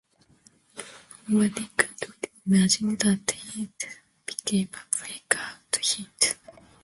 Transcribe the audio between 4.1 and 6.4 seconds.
become a breakout hit.